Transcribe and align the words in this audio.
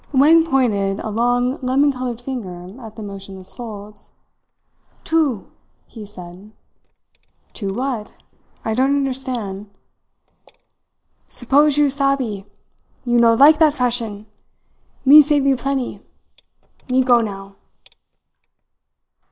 Wang 0.13 0.43
pointed 0.43 0.99
a 0.99 1.11
long 1.11 1.59
lemon 1.61 1.91
coloured 1.93 2.19
finger 2.19 2.73
at 2.81 2.95
the 2.95 3.03
motionless 3.03 3.53
folds. 3.53 4.13
"Two," 5.03 5.51
he 5.85 6.07
said. 6.07 6.53
"Two 7.53 7.71
what? 7.75 8.15
I 8.65 8.73
don't 8.73 8.95
understand." 8.95 9.69
"Suppose 11.27 11.77
you 11.77 11.91
savee, 11.91 12.47
you 13.05 13.19
no 13.19 13.35
like 13.35 13.59
that 13.59 13.75
fashion. 13.75 14.25
Me 15.05 15.21
savee 15.21 15.55
plenty. 15.55 16.01
Me 16.89 17.03
go 17.03 17.21
now." 17.21 17.55